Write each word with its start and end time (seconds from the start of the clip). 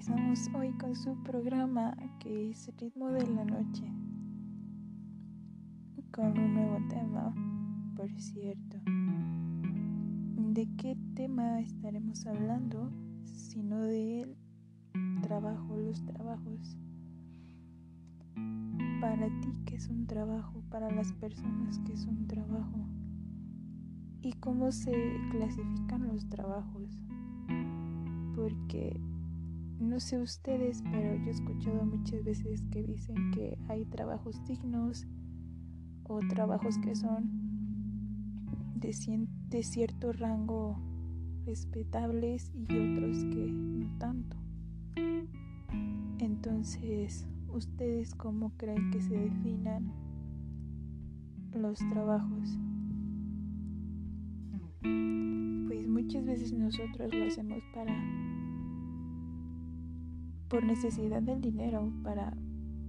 empezamos 0.00 0.48
hoy 0.54 0.72
con 0.78 0.96
su 0.96 1.14
programa 1.24 1.94
que 2.20 2.48
es 2.48 2.70
Ritmo 2.78 3.10
de 3.10 3.26
la 3.26 3.44
Noche, 3.44 3.84
con 6.10 6.38
un 6.38 6.54
nuevo 6.54 6.78
tema, 6.88 7.34
por 7.94 8.10
cierto. 8.18 8.78
¿De 10.54 10.66
qué 10.78 10.96
tema 11.14 11.60
estaremos 11.60 12.24
hablando? 12.26 12.90
Sino 13.26 13.78
del 13.80 14.38
trabajo, 15.20 15.76
los 15.76 16.02
trabajos. 16.06 16.78
Para 19.02 19.26
ti, 19.42 19.52
¿qué 19.66 19.76
es 19.76 19.88
un 19.90 20.06
trabajo? 20.06 20.62
Para 20.70 20.90
las 20.90 21.12
personas, 21.12 21.78
¿qué 21.84 21.92
es 21.92 22.06
un 22.06 22.26
trabajo? 22.26 22.86
¿Y 24.22 24.32
cómo 24.32 24.72
se 24.72 24.94
clasifican 25.30 26.08
los 26.08 26.26
trabajos? 26.30 26.88
Porque 28.34 28.98
no 29.80 29.98
sé 29.98 30.18
ustedes, 30.18 30.82
pero 30.92 31.16
yo 31.16 31.26
he 31.26 31.30
escuchado 31.30 31.84
muchas 31.86 32.22
veces 32.22 32.62
que 32.70 32.82
dicen 32.82 33.30
que 33.32 33.58
hay 33.68 33.86
trabajos 33.86 34.44
dignos 34.46 35.06
o 36.04 36.18
trabajos 36.28 36.76
que 36.78 36.94
son 36.94 37.30
de, 38.74 39.62
cierto 39.62 40.12
rango 40.12 40.78
respetables 41.46 42.52
y 42.54 42.64
otros 42.64 43.24
que 43.24 43.50
no 43.50 43.98
tanto. 43.98 44.36
Entonces, 46.18 47.26
¿ustedes 47.48 48.14
cómo 48.14 48.52
creen 48.58 48.90
que 48.90 49.00
se 49.00 49.14
definan 49.14 49.92
los 51.54 51.78
trabajos? 51.88 52.58
Pues 54.82 55.88
muchas 55.88 56.24
veces 56.26 56.52
nosotros 56.52 57.14
lo 57.14 57.24
hacemos 57.24 57.62
para 57.74 57.94
por 60.50 60.64
necesidad 60.64 61.22
del 61.22 61.40
dinero 61.40 61.92
para 62.02 62.36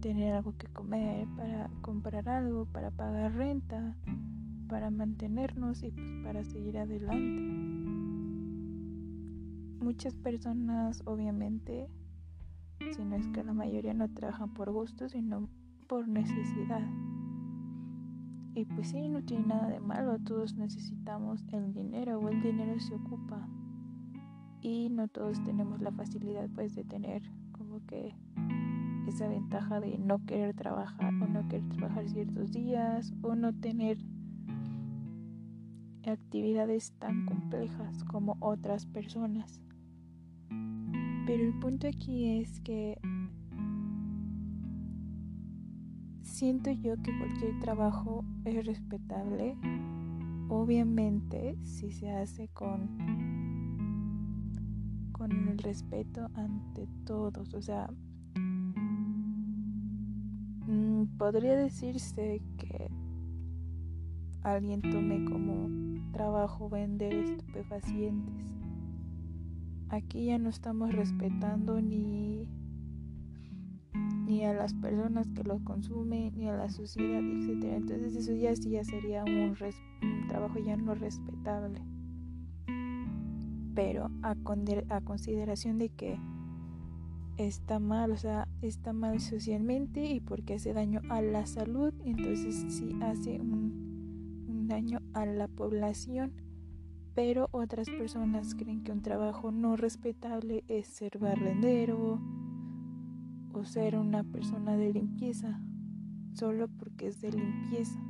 tener 0.00 0.32
algo 0.32 0.56
que 0.56 0.68
comer, 0.68 1.26
para 1.36 1.68
comprar 1.80 2.28
algo, 2.28 2.66
para 2.66 2.92
pagar 2.92 3.34
renta, 3.34 3.96
para 4.68 4.90
mantenernos 4.92 5.82
y 5.82 5.90
pues 5.90 6.12
para 6.22 6.44
seguir 6.44 6.78
adelante. 6.78 7.42
Muchas 9.84 10.14
personas 10.14 11.02
obviamente, 11.04 11.88
si 12.92 13.04
no 13.04 13.16
es 13.16 13.26
que 13.28 13.42
la 13.42 13.52
mayoría 13.52 13.92
no 13.92 14.08
trabajan 14.08 14.54
por 14.54 14.70
gusto, 14.70 15.08
sino 15.08 15.48
por 15.88 16.06
necesidad. 16.06 16.86
Y 18.54 18.66
pues 18.66 18.90
sí, 18.90 19.08
no 19.08 19.24
tiene 19.24 19.46
nada 19.48 19.68
de 19.68 19.80
malo, 19.80 20.16
todos 20.20 20.54
necesitamos 20.54 21.44
el 21.52 21.74
dinero 21.74 22.20
o 22.20 22.28
el 22.28 22.40
dinero 22.40 22.78
se 22.78 22.94
ocupa. 22.94 23.48
Y 24.60 24.90
no 24.90 25.08
todos 25.08 25.42
tenemos 25.42 25.80
la 25.80 25.90
facilidad 25.90 26.48
pues 26.54 26.76
de 26.76 26.84
tener 26.84 27.22
que 27.88 28.14
esa 29.08 29.26
ventaja 29.26 29.80
de 29.80 29.98
no 29.98 30.24
querer 30.24 30.54
trabajar 30.54 31.12
o 31.14 31.26
no 31.26 31.48
querer 31.48 31.68
trabajar 31.70 32.08
ciertos 32.08 32.52
días 32.52 33.12
o 33.22 33.34
no 33.34 33.52
tener 33.52 33.98
actividades 36.06 36.92
tan 36.98 37.26
complejas 37.26 38.04
como 38.04 38.36
otras 38.40 38.86
personas. 38.86 39.60
Pero 41.26 41.44
el 41.44 41.58
punto 41.58 41.88
aquí 41.88 42.40
es 42.40 42.60
que 42.60 42.98
siento 46.22 46.70
yo 46.70 46.96
que 47.02 47.16
cualquier 47.18 47.58
trabajo 47.60 48.24
es 48.44 48.64
respetable, 48.64 49.56
obviamente 50.48 51.56
si 51.64 51.90
se 51.90 52.10
hace 52.10 52.48
con 52.48 53.57
con 55.18 55.48
el 55.48 55.58
respeto 55.58 56.30
ante 56.34 56.88
todos. 57.04 57.52
O 57.52 57.60
sea, 57.60 57.90
mm, 60.66 61.04
podría 61.18 61.56
decirse 61.56 62.40
que 62.56 62.90
alguien 64.42 64.80
tome 64.80 65.24
como 65.24 65.68
trabajo 66.12 66.70
vender 66.70 67.12
estupefacientes. 67.12 68.46
Aquí 69.90 70.26
ya 70.26 70.38
no 70.38 70.48
estamos 70.50 70.92
respetando 70.92 71.80
ni 71.80 72.48
ni 74.26 74.44
a 74.44 74.52
las 74.52 74.74
personas 74.74 75.26
que 75.30 75.42
lo 75.42 75.58
consumen, 75.64 76.34
ni 76.36 76.50
a 76.50 76.52
la 76.54 76.68
sociedad, 76.68 77.22
etcétera. 77.22 77.76
Entonces 77.76 78.14
eso 78.14 78.34
ya 78.34 78.54
sí 78.54 78.68
ya 78.68 78.84
sería 78.84 79.24
un, 79.24 79.56
un 80.02 80.28
trabajo 80.28 80.58
ya 80.58 80.76
no 80.76 80.94
respetable 80.94 81.80
pero 83.78 84.10
a, 84.22 84.34
a 84.88 85.00
consideración 85.02 85.78
de 85.78 85.88
que 85.88 86.18
está 87.36 87.78
mal, 87.78 88.10
o 88.10 88.16
sea, 88.16 88.48
está 88.60 88.92
mal 88.92 89.20
socialmente 89.20 90.04
y 90.04 90.18
porque 90.18 90.54
hace 90.54 90.72
daño 90.72 91.00
a 91.10 91.22
la 91.22 91.46
salud, 91.46 91.94
entonces 92.04 92.66
sí 92.70 92.98
hace 93.00 93.40
un, 93.40 94.44
un, 94.48 94.66
daño 94.66 94.98
a 95.14 95.26
la 95.26 95.46
población. 95.46 96.32
Pero 97.14 97.50
otras 97.52 97.88
personas 97.88 98.56
creen 98.56 98.82
que 98.82 98.90
un 98.90 99.02
trabajo 99.02 99.52
no 99.52 99.76
respetable 99.76 100.64
es 100.66 100.88
ser 100.88 101.16
barrendero 101.20 102.20
o 103.52 103.64
ser 103.64 103.94
una 103.94 104.24
persona 104.24 104.76
de 104.76 104.92
limpieza, 104.92 105.60
solo 106.32 106.66
porque 106.66 107.06
es 107.06 107.20
de 107.20 107.30
limpieza. 107.30 108.00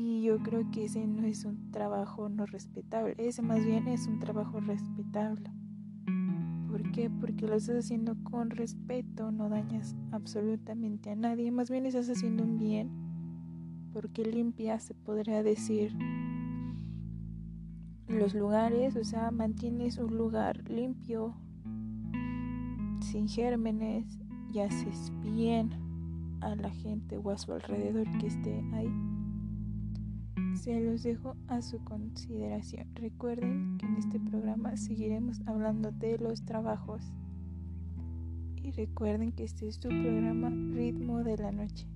Y 0.00 0.22
yo 0.22 0.38
creo 0.38 0.70
que 0.70 0.84
ese 0.84 1.04
no 1.08 1.26
es 1.26 1.44
un 1.44 1.72
trabajo 1.72 2.28
no 2.28 2.46
respetable, 2.46 3.16
ese 3.18 3.42
más 3.42 3.66
bien 3.66 3.88
es 3.88 4.06
un 4.06 4.20
trabajo 4.20 4.60
respetable. 4.60 5.50
¿Por 6.70 6.92
qué? 6.92 7.10
Porque 7.10 7.48
lo 7.48 7.56
estás 7.56 7.84
haciendo 7.84 8.14
con 8.22 8.50
respeto, 8.50 9.32
no 9.32 9.48
dañas 9.48 9.96
absolutamente 10.12 11.10
a 11.10 11.16
nadie, 11.16 11.50
más 11.50 11.68
bien 11.68 11.84
estás 11.84 12.08
haciendo 12.08 12.44
un 12.44 12.60
bien, 12.60 12.92
porque 13.92 14.24
limpia 14.24 14.78
se 14.78 14.94
podría 14.94 15.42
decir 15.42 15.92
los 18.06 18.34
lugares, 18.34 18.94
o 18.94 19.02
sea, 19.02 19.32
mantienes 19.32 19.98
un 19.98 20.16
lugar 20.16 20.62
limpio, 20.70 21.34
sin 23.00 23.26
gérmenes 23.26 24.20
y 24.54 24.60
haces 24.60 25.12
bien 25.24 25.70
a 26.40 26.54
la 26.54 26.70
gente 26.70 27.16
o 27.16 27.30
a 27.30 27.36
su 27.36 27.52
alrededor 27.52 28.06
que 28.18 28.28
esté 28.28 28.62
ahí 28.74 28.88
se 30.58 30.80
los 30.80 31.02
dejo 31.04 31.36
a 31.46 31.62
su 31.62 31.82
consideración. 31.84 32.88
Recuerden 32.94 33.78
que 33.78 33.86
en 33.86 33.96
este 33.96 34.18
programa 34.18 34.76
seguiremos 34.76 35.40
hablando 35.46 35.92
de 35.92 36.18
los 36.18 36.44
trabajos. 36.44 37.12
Y 38.56 38.72
recuerden 38.72 39.32
que 39.32 39.44
este 39.44 39.68
es 39.68 39.76
su 39.76 39.88
programa 39.88 40.50
Ritmo 40.50 41.22
de 41.22 41.38
la 41.38 41.52
Noche. 41.52 41.86